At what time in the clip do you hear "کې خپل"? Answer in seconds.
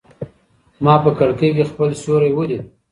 1.55-1.89